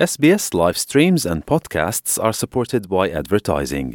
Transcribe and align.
SBS 0.00 0.54
live 0.54 0.78
streams 0.78 1.26
and 1.26 1.44
podcasts 1.44 2.18
are 2.18 2.32
supported 2.32 2.88
by 2.88 3.10
advertising. 3.10 3.92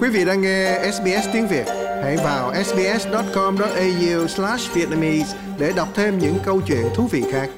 Quý 0.00 0.10
vị 0.10 0.24
đang 0.24 0.42
nghe 0.42 0.90
SBS 0.92 1.28
tiếng 1.32 1.48
Việt, 1.48 1.66
hãy 2.02 2.16
vào 2.16 2.54
sbs.com.au/vietnamese 2.64 5.36
để 5.58 5.72
đọc 5.76 5.88
thêm 5.94 6.18
những 6.18 6.38
câu 6.44 6.60
chuyện 6.66 6.86
thú 6.94 7.06
vị 7.06 7.24
khác. 7.30 7.50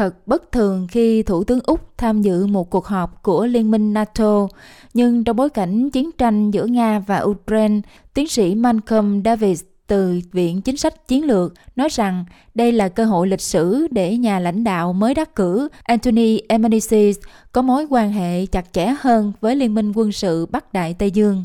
Thật 0.00 0.26
bất 0.26 0.52
thường 0.52 0.86
khi 0.90 1.22
Thủ 1.22 1.44
tướng 1.44 1.60
Úc 1.64 1.98
tham 1.98 2.22
dự 2.22 2.46
một 2.46 2.70
cuộc 2.70 2.86
họp 2.86 3.22
của 3.22 3.46
Liên 3.46 3.70
minh 3.70 3.92
NATO, 3.92 4.48
nhưng 4.94 5.24
trong 5.24 5.36
bối 5.36 5.50
cảnh 5.50 5.90
chiến 5.90 6.10
tranh 6.18 6.50
giữa 6.50 6.66
Nga 6.66 6.98
và 6.98 7.20
Ukraine, 7.20 7.80
tiến 8.14 8.28
sĩ 8.28 8.54
Malcolm 8.54 9.22
Davis 9.24 9.62
từ 9.86 10.20
Viện 10.32 10.62
Chính 10.62 10.76
sách 10.76 11.08
Chiến 11.08 11.24
lược 11.26 11.54
nói 11.76 11.88
rằng 11.88 12.24
đây 12.54 12.72
là 12.72 12.88
cơ 12.88 13.04
hội 13.04 13.28
lịch 13.28 13.40
sử 13.40 13.86
để 13.90 14.16
nhà 14.16 14.38
lãnh 14.38 14.64
đạo 14.64 14.92
mới 14.92 15.14
đắc 15.14 15.36
cử 15.36 15.68
Anthony 15.82 16.38
Albanese 16.38 17.12
có 17.52 17.62
mối 17.62 17.86
quan 17.90 18.12
hệ 18.12 18.46
chặt 18.46 18.72
chẽ 18.72 18.94
hơn 19.00 19.32
với 19.40 19.56
Liên 19.56 19.74
minh 19.74 19.92
quân 19.94 20.12
sự 20.12 20.46
Bắc 20.46 20.72
Đại 20.72 20.94
Tây 20.98 21.10
Dương. 21.10 21.44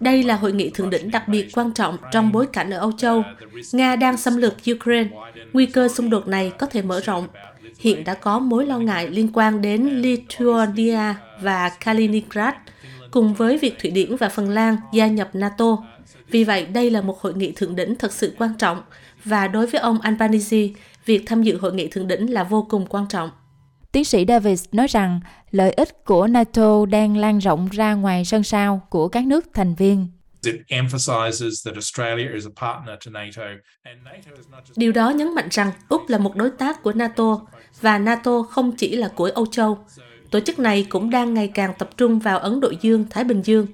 Đây 0.00 0.22
là 0.22 0.36
hội 0.36 0.52
nghị 0.52 0.70
thượng 0.70 0.90
đỉnh 0.90 1.10
đặc 1.10 1.28
biệt 1.28 1.48
quan 1.52 1.72
trọng 1.72 1.96
trong 2.12 2.32
bối 2.32 2.46
cảnh 2.46 2.70
ở 2.70 2.78
Âu 2.78 2.92
Châu. 2.92 3.24
Nga 3.72 3.96
đang 3.96 4.16
xâm 4.16 4.36
lược 4.36 4.54
Ukraine. 4.72 5.10
Nguy 5.52 5.66
cơ 5.66 5.88
xung 5.88 6.10
đột 6.10 6.28
này 6.28 6.52
có 6.58 6.66
thể 6.66 6.82
mở 6.82 7.00
rộng. 7.00 7.28
Hiện 7.78 8.04
đã 8.04 8.14
có 8.14 8.38
mối 8.38 8.66
lo 8.66 8.78
ngại 8.78 9.08
liên 9.08 9.30
quan 9.32 9.62
đến 9.62 9.86
Lithuania 9.86 11.14
và 11.42 11.68
Kaliningrad, 11.68 12.54
cùng 13.10 13.34
với 13.34 13.58
việc 13.58 13.78
Thụy 13.78 13.90
Điển 13.90 14.16
và 14.16 14.28
Phần 14.28 14.50
Lan 14.50 14.76
gia 14.92 15.06
nhập 15.06 15.30
NATO. 15.32 15.76
Vì 16.30 16.44
vậy, 16.44 16.66
đây 16.66 16.90
là 16.90 17.00
một 17.00 17.20
hội 17.20 17.34
nghị 17.34 17.52
thượng 17.52 17.76
đỉnh 17.76 17.94
thật 17.94 18.12
sự 18.12 18.34
quan 18.38 18.54
trọng, 18.58 18.82
và 19.24 19.48
đối 19.48 19.66
với 19.66 19.80
ông 19.80 20.00
Albanese, 20.00 20.68
việc 21.06 21.22
tham 21.26 21.42
dự 21.42 21.58
hội 21.58 21.74
nghị 21.74 21.88
thượng 21.88 22.08
đỉnh 22.08 22.32
là 22.32 22.44
vô 22.44 22.66
cùng 22.70 22.86
quan 22.86 23.06
trọng. 23.08 23.30
Tiến 23.92 24.04
sĩ 24.04 24.24
Davis 24.28 24.64
nói 24.72 24.86
rằng 24.86 25.20
lợi 25.50 25.72
ích 25.72 26.04
của 26.04 26.26
NATO 26.26 26.86
đang 26.86 27.16
lan 27.16 27.38
rộng 27.38 27.68
ra 27.72 27.94
ngoài 27.94 28.24
sân 28.24 28.42
sau 28.42 28.86
của 28.90 29.08
các 29.08 29.26
nước 29.26 29.44
thành 29.54 29.74
viên. 29.74 30.08
Điều 34.76 34.92
đó 34.92 35.10
nhấn 35.10 35.34
mạnh 35.34 35.48
rằng 35.50 35.70
Úc 35.88 36.08
là 36.08 36.18
một 36.18 36.36
đối 36.36 36.50
tác 36.50 36.82
của 36.82 36.92
NATO 36.92 37.40
và 37.80 37.98
NATO 37.98 38.42
không 38.42 38.72
chỉ 38.72 38.96
là 38.96 39.08
của 39.08 39.30
Âu 39.34 39.46
Châu. 39.46 39.78
Tổ 40.30 40.40
chức 40.40 40.58
này 40.58 40.86
cũng 40.88 41.10
đang 41.10 41.34
ngày 41.34 41.48
càng 41.54 41.74
tập 41.78 41.90
trung 41.96 42.18
vào 42.18 42.38
Ấn 42.38 42.60
Độ 42.60 42.72
Dương, 42.80 43.04
Thái 43.10 43.24
Bình 43.24 43.42
Dương. 43.42 43.66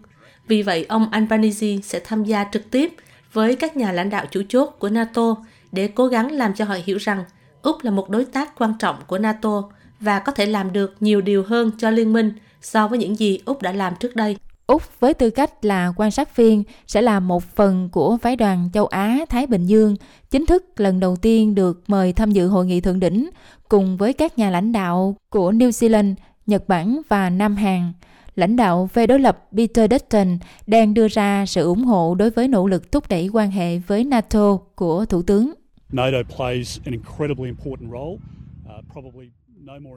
Vì 0.48 0.62
vậy, 0.62 0.87
ông 0.89 1.11
Albanese 1.11 1.77
sẽ 1.83 2.00
tham 2.05 2.25
gia 2.25 2.44
trực 2.53 2.70
tiếp 2.70 2.94
với 3.33 3.56
các 3.56 3.77
nhà 3.77 3.92
lãnh 3.92 4.11
đạo 4.11 4.27
chủ 4.31 4.42
chốt 4.48 4.67
của 4.78 4.89
NATO 4.89 5.37
để 5.72 5.89
cố 5.89 6.06
gắng 6.06 6.33
làm 6.33 6.55
cho 6.55 6.64
họ 6.64 6.77
hiểu 6.84 6.97
rằng 6.97 7.25
Úc 7.62 7.84
là 7.84 7.91
một 7.91 8.11
đối 8.11 8.25
tác 8.25 8.59
quan 8.59 8.75
trọng 8.78 8.97
của 9.06 9.19
NATO 9.19 9.62
và 10.00 10.19
có 10.19 10.33
thể 10.33 10.47
làm 10.47 10.72
được 10.72 10.94
nhiều 11.00 11.20
điều 11.20 11.42
hơn 11.42 11.70
cho 11.78 11.91
liên 11.91 12.12
minh 12.12 12.33
so 12.61 12.89
với 12.89 12.98
những 12.98 13.19
gì 13.19 13.39
Úc 13.44 13.62
đã 13.62 13.72
làm 13.72 13.94
trước 14.00 14.16
đây. 14.16 14.36
Úc 14.66 15.00
với 15.00 15.14
tư 15.14 15.30
cách 15.30 15.64
là 15.64 15.92
quan 15.97 16.11
sát 16.11 16.36
viên 16.36 16.62
sẽ 16.86 17.03
là 17.03 17.20
một 17.20 17.42
phần 17.44 17.88
của 17.92 18.16
phái 18.16 18.36
đoàn 18.36 18.70
châu 18.72 18.86
Á 18.86 19.19
Thái 19.28 19.47
Bình 19.47 19.66
Dương, 19.66 19.97
chính 20.30 20.47
thức 20.47 20.80
lần 20.80 21.00
đầu 21.00 21.16
tiên 21.16 21.55
được 21.55 21.83
mời 21.86 22.12
tham 22.12 22.30
dự 22.30 22.48
hội 22.48 22.66
nghị 22.66 22.80
thượng 22.80 23.00
đỉnh 23.00 23.30
cùng 23.69 23.97
với 23.97 24.12
các 24.12 24.38
nhà 24.38 24.50
lãnh 24.50 24.72
đạo 24.72 25.16
của 25.30 25.53
New 25.53 25.70
Zealand, 25.70 26.14
Nhật 26.47 26.69
Bản 26.69 27.00
và 27.08 27.31
Nam 27.31 27.56
Hàn. 27.56 27.92
Lãnh 28.34 28.56
đạo 28.56 28.86
phe 28.92 29.06
đối 29.06 29.19
lập 29.19 29.48
Peter 29.56 29.91
Dutton 29.91 30.38
đang 30.66 30.94
đưa 30.94 31.08
ra 31.08 31.47
sự 31.47 31.64
ủng 31.64 31.84
hộ 31.84 32.14
đối 32.14 32.31
với 32.31 32.48
nỗ 32.48 32.66
lực 32.66 32.92
thúc 32.92 33.05
đẩy 33.08 33.28
quan 33.33 33.50
hệ 33.50 33.78
với 33.78 34.05
NATO 34.05 34.58
của 34.75 35.05
Thủ 35.05 35.22
tướng. 35.22 35.53
NATO 35.92 36.19
plays 36.36 36.78
an 36.84 36.93
incredibly 36.93 37.49
important 37.49 37.91
role, 37.91 38.15
uh, 38.15 38.84
probably 38.93 39.31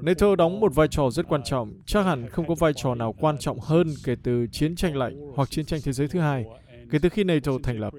NATO 0.02 0.35
đóng 0.35 0.59
một 0.59 0.75
vai 0.75 0.88
trò 0.88 1.09
rất 1.09 1.28
quan 1.28 1.41
trọng, 1.44 1.74
chắc 1.85 2.06
hẳn 2.06 2.30
không 2.30 2.47
có 2.47 2.56
vai 2.56 2.74
trò 2.75 2.96
nào 2.96 3.16
quan 3.19 3.38
trọng 3.38 3.59
hơn 3.59 3.88
kể 4.03 4.16
từ 4.24 4.47
chiến 4.52 4.75
tranh 4.75 4.96
lạnh 4.96 5.16
hoặc 5.35 5.50
chiến 5.50 5.66
tranh 5.66 5.80
thế 5.84 5.91
giới 5.91 6.07
thứ 6.07 6.19
hai, 6.19 6.46
kể 6.91 7.00
từ 7.02 7.09
khi 7.09 7.24
NATO 7.24 7.52
thành 7.63 7.79
lập. 7.79 7.94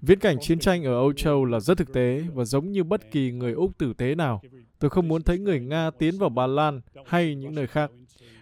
Viễn 0.00 0.18
cảnh 0.18 0.36
chiến 0.40 0.58
tranh 0.58 0.84
ở 0.84 0.94
Âu 0.94 1.12
Châu 1.12 1.44
là 1.44 1.60
rất 1.60 1.78
thực 1.78 1.92
tế 1.92 2.22
và 2.34 2.44
giống 2.44 2.72
như 2.72 2.84
bất 2.84 3.10
kỳ 3.10 3.32
người 3.32 3.52
Úc 3.52 3.78
tử 3.78 3.92
tế 3.92 4.14
nào. 4.14 4.40
Tôi 4.78 4.90
không 4.90 5.08
muốn 5.08 5.22
thấy 5.22 5.38
người 5.38 5.60
Nga 5.60 5.90
tiến 5.90 6.18
vào 6.18 6.28
Ba 6.28 6.46
Lan 6.46 6.80
hay 7.06 7.34
những 7.34 7.54
nơi 7.54 7.66
khác. 7.66 7.90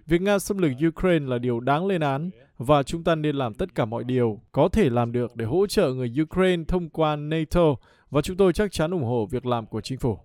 Việc 0.06 0.22
Nga 0.22 0.38
xâm 0.38 0.58
lược 0.58 0.72
Ukraine 0.88 1.26
là 1.26 1.38
điều 1.38 1.60
đáng 1.60 1.86
lên 1.86 2.00
án 2.00 2.30
và 2.58 2.82
chúng 2.82 3.04
ta 3.04 3.14
nên 3.14 3.36
làm 3.36 3.54
tất 3.54 3.74
cả 3.74 3.84
mọi 3.84 4.04
điều 4.04 4.40
có 4.52 4.68
thể 4.68 4.90
làm 4.90 5.12
được 5.12 5.36
để 5.36 5.44
hỗ 5.44 5.66
trợ 5.66 5.92
người 5.92 6.14
Ukraine 6.22 6.64
thông 6.68 6.88
qua 6.88 7.16
NATO 7.16 7.74
và 8.10 8.22
chúng 8.22 8.36
tôi 8.36 8.52
chắc 8.52 8.72
chắn 8.72 8.90
ủng 8.90 9.04
hộ 9.04 9.26
việc 9.26 9.46
làm 9.46 9.66
của 9.66 9.80
chính 9.80 9.98
phủ. 9.98 10.18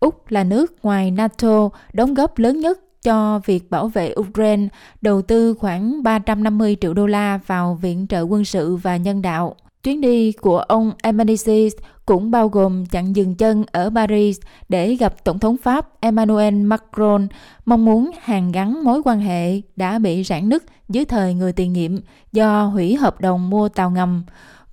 Úc 0.00 0.30
là 0.30 0.44
nước 0.44 0.84
ngoài 0.84 1.10
NATO 1.10 1.68
đóng 1.92 2.14
góp 2.14 2.38
lớn 2.38 2.60
nhất 2.60 2.80
cho 3.02 3.40
việc 3.44 3.70
bảo 3.70 3.88
vệ 3.88 4.14
Ukraine, 4.20 4.68
đầu 5.00 5.22
tư 5.22 5.54
khoảng 5.54 6.02
350 6.02 6.76
triệu 6.80 6.94
đô 6.94 7.06
la 7.06 7.38
vào 7.46 7.74
viện 7.74 8.06
trợ 8.08 8.22
quân 8.22 8.44
sự 8.44 8.76
và 8.76 8.96
nhân 8.96 9.22
đạo. 9.22 9.56
Chuyến 9.82 10.00
đi 10.00 10.32
của 10.32 10.58
ông 10.58 10.92
Albanese 11.02 11.68
cũng 12.06 12.30
bao 12.30 12.48
gồm 12.48 12.86
chặn 12.86 13.16
dừng 13.16 13.34
chân 13.34 13.64
ở 13.72 13.90
Paris 13.94 14.40
để 14.68 14.94
gặp 14.94 15.24
Tổng 15.24 15.38
thống 15.38 15.56
Pháp 15.56 16.00
Emmanuel 16.00 16.54
Macron, 16.54 17.28
mong 17.64 17.84
muốn 17.84 18.10
hàn 18.20 18.52
gắn 18.52 18.84
mối 18.84 19.02
quan 19.04 19.20
hệ 19.20 19.60
đã 19.76 19.98
bị 19.98 20.24
rạn 20.24 20.48
nứt 20.48 20.62
dưới 20.88 21.04
thời 21.04 21.34
người 21.34 21.52
tiền 21.52 21.72
nhiệm 21.72 21.92
do 22.32 22.64
hủy 22.64 22.96
hợp 22.96 23.20
đồng 23.20 23.50
mua 23.50 23.68
tàu 23.68 23.90
ngầm. 23.90 24.24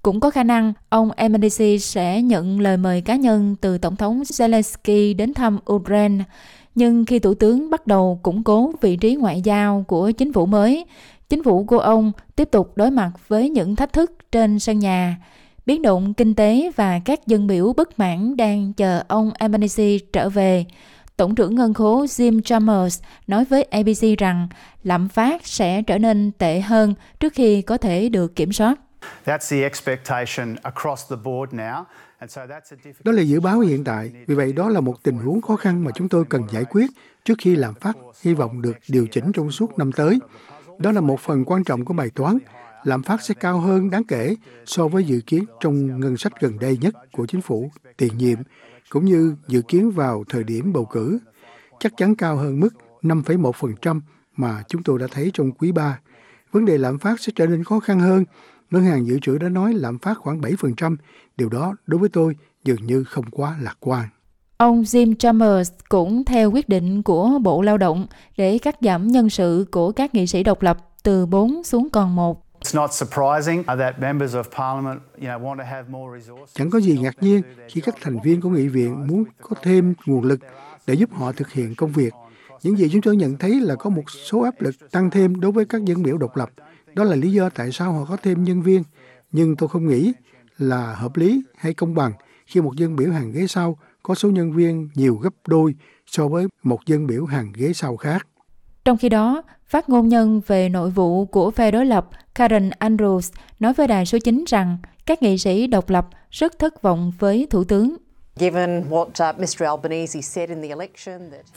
Cũng 0.06 0.20
có 0.20 0.30
khả 0.30 0.44
năng 0.44 0.74
ông 0.90 1.12
Albanese 1.12 1.78
sẽ 1.78 2.22
nhận 2.22 2.60
lời 2.60 2.78
mời 2.78 3.02
cá 3.02 3.16
nhân 3.16 3.56
từ 3.62 3.78
Tổng 3.78 3.96
thống 3.96 4.22
Zelensky 4.22 5.16
đến 5.16 5.34
thăm 5.34 5.60
Ukraine. 5.72 6.24
Nhưng 6.76 7.06
khi 7.06 7.20
Thủ 7.20 7.34
tướng 7.34 7.70
bắt 7.70 7.88
đầu 7.88 8.20
củng 8.24 8.44
cố 8.44 8.72
vị 8.82 8.96
trí 8.96 9.16
ngoại 9.16 9.42
giao 9.42 9.86
của 9.88 10.12
chính 10.12 10.34
phủ 10.34 10.46
mới, 10.46 10.86
chính 11.30 11.44
phủ 11.44 11.64
của 11.64 11.80
ông 11.80 12.12
tiếp 12.36 12.52
tục 12.52 12.72
đối 12.76 12.92
mặt 12.92 13.12
với 13.28 13.50
những 13.50 13.76
thách 13.76 13.94
thức 13.94 14.12
trên 14.32 14.60
sân 14.60 14.80
nhà. 14.80 15.18
Biến 15.66 15.82
động 15.82 16.14
kinh 16.14 16.34
tế 16.36 16.72
và 16.76 17.00
các 17.00 17.28
dân 17.28 17.48
biểu 17.48 17.74
bất 17.74 18.00
mãn 18.00 18.38
đang 18.38 18.74
chờ 18.74 19.04
ông 19.08 19.32
Albanese 19.34 19.98
trở 20.14 20.30
về. 20.30 20.66
Tổng 21.18 21.36
trưởng 21.36 21.56
ngân 21.56 21.74
khố 21.74 22.06
Jim 22.06 22.42
Chalmers 22.42 23.02
nói 23.28 23.46
với 23.46 23.64
ABC 23.64 24.18
rằng 24.18 24.48
lạm 24.84 25.10
phát 25.10 25.48
sẽ 25.48 25.82
trở 25.82 25.98
nên 25.98 26.32
tệ 26.32 26.62
hơn 26.62 26.94
trước 27.20 27.34
khi 27.34 27.62
có 27.62 27.78
thể 27.78 28.10
được 28.10 28.36
kiểm 28.36 28.54
soát. 28.54 28.80
Đó 33.04 33.12
là 33.12 33.22
dự 33.22 33.40
báo 33.40 33.60
hiện 33.60 33.84
tại, 33.84 34.12
vì 34.28 34.36
vậy 34.36 34.54
đó 34.54 34.70
là 34.70 34.80
một 34.80 35.04
tình 35.04 35.18
huống 35.18 35.42
khó 35.42 35.56
khăn 35.56 35.84
mà 35.84 35.92
chúng 35.96 36.10
tôi 36.10 36.26
cần 36.30 36.44
giải 36.52 36.66
quyết 36.66 36.90
trước 37.24 37.34
khi 37.38 37.56
lạm 37.56 37.74
phát 37.74 37.98
hy 38.22 38.34
vọng 38.34 38.62
được 38.62 38.78
điều 38.88 39.08
chỉnh 39.08 39.32
trong 39.32 39.52
suốt 39.52 39.78
năm 39.78 39.92
tới. 39.92 40.20
Đó 40.80 40.92
là 40.92 41.02
một 41.02 41.20
phần 41.20 41.46
quan 41.46 41.64
trọng 41.64 41.86
của 41.86 41.94
bài 41.94 42.10
toán. 42.16 42.38
Lạm 42.84 43.04
phát 43.04 43.22
sẽ 43.22 43.34
cao 43.34 43.60
hơn 43.60 43.90
đáng 43.90 44.04
kể 44.04 44.36
so 44.66 44.88
với 44.88 45.04
dự 45.04 45.22
kiến 45.28 45.46
trong 45.60 46.00
ngân 46.00 46.18
sách 46.18 46.34
gần 46.42 46.60
đây 46.60 46.78
nhất 46.82 46.96
của 47.12 47.26
chính 47.26 47.42
phủ 47.42 47.72
tiền 47.98 48.18
nhiệm, 48.18 48.40
cũng 48.90 49.06
như 49.06 49.36
dự 49.48 49.62
kiến 49.62 49.92
vào 49.92 50.24
thời 50.30 50.44
điểm 50.44 50.74
bầu 50.74 50.86
cử. 50.86 51.20
Chắc 51.80 51.94
chắn 51.98 52.16
cao 52.16 52.38
hơn 52.38 52.60
mức 52.60 52.70
5,1% 53.02 54.00
mà 54.36 54.64
chúng 54.68 54.84
tôi 54.84 55.00
đã 55.00 55.08
thấy 55.12 55.32
trong 55.34 55.52
quý 55.52 55.72
3. 55.72 56.00
Vấn 56.52 56.66
đề 56.66 56.78
lạm 56.78 57.00
phát 57.00 57.20
sẽ 57.20 57.32
trở 57.36 57.48
nên 57.48 57.64
khó 57.64 57.80
khăn 57.80 58.00
hơn 58.00 58.26
Ngân 58.72 58.84
hàng 58.84 59.08
dự 59.08 59.20
trữ 59.20 59.38
đã 59.38 59.50
nói 59.50 59.74
lạm 59.74 60.00
phát 60.00 60.18
khoảng 60.18 60.42
7%, 60.42 60.96
điều 61.38 61.50
đó 61.50 61.76
đối 61.88 62.00
với 62.00 62.10
tôi 62.10 62.36
dường 62.64 62.86
như 62.86 63.04
không 63.04 63.26
quá 63.32 63.58
lạc 63.62 63.78
quan. 63.80 64.10
Ông 64.58 64.82
Jim 64.82 65.16
Chalmers 65.16 65.72
cũng 65.90 66.26
theo 66.26 66.52
quyết 66.52 66.70
định 66.70 67.04
của 67.04 67.40
Bộ 67.44 67.62
Lao 67.62 67.78
động 67.78 68.08
để 68.38 68.58
cắt 68.58 68.76
giảm 68.82 69.08
nhân 69.08 69.30
sự 69.30 69.66
của 69.72 69.92
các 69.92 70.16
nghị 70.16 70.28
sĩ 70.28 70.44
độc 70.44 70.62
lập 70.62 70.78
từ 71.04 71.26
4 71.26 71.64
xuống 71.64 71.90
còn 71.90 72.16
1. 72.16 72.46
Chẳng 76.54 76.70
có 76.70 76.80
gì 76.80 76.98
ngạc 76.98 77.16
nhiên 77.22 77.42
khi 77.68 77.82
các 77.82 77.96
thành 78.02 78.18
viên 78.24 78.42
của 78.42 78.50
nghị 78.50 78.68
viện 78.68 79.08
muốn 79.08 79.24
có 79.42 79.56
thêm 79.64 79.94
nguồn 80.06 80.24
lực 80.24 80.40
để 80.88 80.94
giúp 80.94 81.10
họ 81.14 81.32
thực 81.32 81.52
hiện 81.52 81.76
công 81.76 81.92
việc. 81.92 82.14
Những 82.64 82.78
gì 82.78 82.90
chúng 82.92 83.02
tôi 83.02 83.16
nhận 83.16 83.38
thấy 83.38 83.60
là 83.62 83.76
có 83.76 83.90
một 83.90 84.04
số 84.10 84.42
áp 84.42 84.62
lực 84.62 84.76
tăng 84.92 85.10
thêm 85.10 85.40
đối 85.40 85.52
với 85.52 85.66
các 85.66 85.86
dân 85.86 86.04
biểu 86.04 86.18
độc 86.18 86.38
lập. 86.38 86.50
Đó 86.96 87.04
là 87.04 87.16
lý 87.16 87.32
do 87.32 87.50
tại 87.50 87.72
sao 87.72 87.94
họ 87.94 88.06
có 88.06 88.18
thêm 88.24 88.44
nhân 88.44 88.62
viên. 88.62 88.84
Nhưng 89.32 89.56
tôi 89.56 89.70
không 89.70 89.88
nghĩ 89.88 90.14
là 90.58 90.96
hợp 90.96 91.18
lý 91.18 91.44
hay 91.58 91.74
công 91.74 91.96
bằng 91.96 92.12
khi 92.46 92.62
một 92.62 92.76
dân 92.76 92.96
biểu 92.96 93.12
hàng 93.12 93.32
ghế 93.32 93.48
sau 93.48 93.78
có 94.04 94.16
số 94.16 94.30
nhân 94.30 94.54
viên 94.54 94.90
nhiều 94.96 95.16
gấp 95.16 95.34
đôi 95.48 95.76
so 96.08 96.28
với 96.28 96.48
một 96.64 96.86
dân 96.86 97.08
biểu 97.08 97.26
hàng 97.26 97.52
ghế 97.56 97.74
sau 97.74 97.98
khác. 97.98 98.28
Trong 98.86 98.98
khi 98.98 99.10
đó, 99.10 99.42
phát 99.66 99.90
ngôn 99.90 100.08
nhân 100.08 100.42
về 100.48 100.70
nội 100.70 100.90
vụ 100.90 101.26
của 101.26 101.52
phe 101.52 101.72
đối 101.72 101.86
lập 101.86 102.10
Karen 102.36 102.70
Andrews 102.70 103.34
nói 103.60 103.74
với 103.74 103.88
đài 103.88 104.06
số 104.06 104.18
9 104.24 104.44
rằng 104.48 104.78
các 105.06 105.22
nghị 105.22 105.38
sĩ 105.38 105.68
độc 105.68 105.90
lập 105.90 106.08
rất 106.32 106.60
thất 106.60 106.82
vọng 106.82 107.12
với 107.20 107.48
Thủ 107.50 107.64
tướng. 107.64 107.96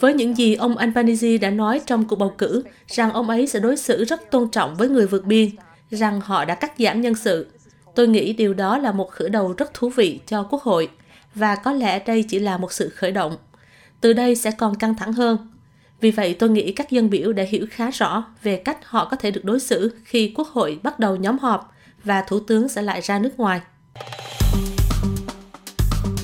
Với 0.01 0.15
những 0.15 0.37
gì 0.37 0.55
ông 0.55 0.77
Albanese 0.77 1.39
đã 1.39 1.51
nói 1.51 1.81
trong 1.87 2.09
cuộc 2.09 2.17
bầu 2.17 2.35
cử, 2.39 2.65
rằng 2.87 3.13
ông 3.13 3.31
ấy 3.31 3.47
sẽ 3.47 3.61
đối 3.61 3.77
xử 3.77 4.05
rất 4.05 4.31
tôn 4.31 4.51
trọng 4.51 4.75
với 4.75 4.89
người 4.89 5.07
vượt 5.07 5.25
biên, 5.25 5.51
rằng 5.91 6.21
họ 6.21 6.45
đã 6.45 6.55
cắt 6.55 6.73
giảm 6.79 7.01
nhân 7.01 7.15
sự. 7.15 7.47
Tôi 7.95 8.09
nghĩ 8.09 8.33
điều 8.33 8.55
đó 8.55 8.79
là 8.79 8.93
một 8.93 9.11
khởi 9.11 9.29
đầu 9.29 9.53
rất 9.53 9.75
thú 9.75 9.89
vị 9.89 10.21
cho 10.27 10.43
Quốc 10.43 10.63
hội, 10.63 10.89
và 11.35 11.57
có 11.57 11.73
lẽ 11.73 11.99
đây 11.99 12.23
chỉ 12.29 12.39
là 12.39 12.57
một 12.57 12.73
sự 12.73 12.89
khởi 12.89 13.13
động. 13.13 13.37
Từ 14.01 14.13
đây 14.13 14.35
sẽ 14.35 14.51
còn 14.51 14.75
căng 14.75 14.95
thẳng 14.95 15.13
hơn. 15.13 15.39
Vì 16.01 16.11
vậy 16.11 16.37
tôi 16.39 16.51
nghĩ 16.51 16.73
các 16.73 16.91
dân 16.91 17.11
biểu 17.11 17.33
đã 17.33 17.43
hiểu 17.43 17.67
khá 17.71 17.91
rõ 17.91 18.25
về 18.43 18.57
cách 18.57 18.79
họ 18.85 19.09
có 19.11 19.17
thể 19.17 19.31
được 19.31 19.45
đối 19.45 19.61
xử 19.61 19.93
khi 20.05 20.33
Quốc 20.37 20.49
hội 20.49 20.81
bắt 20.83 20.99
đầu 20.99 21.17
nhóm 21.17 21.39
họp 21.39 21.73
và 22.05 22.23
Thủ 22.23 22.41
tướng 22.41 22.69
sẽ 22.69 22.83
lại 22.83 23.01
ra 23.01 23.19
nước 23.19 23.39
ngoài. 23.39 23.61